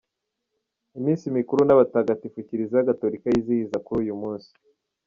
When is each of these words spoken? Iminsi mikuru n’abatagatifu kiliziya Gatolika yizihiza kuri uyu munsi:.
Iminsi 0.97 1.25
mikuru 1.37 1.61
n’abatagatifu 1.65 2.37
kiliziya 2.47 2.87
Gatolika 2.89 3.27
yizihiza 3.29 3.77
kuri 3.85 3.97
uyu 4.05 4.15
munsi:. 4.21 4.49